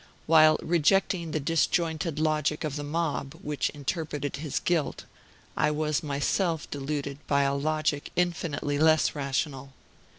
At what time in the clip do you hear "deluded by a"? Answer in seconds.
6.71-7.53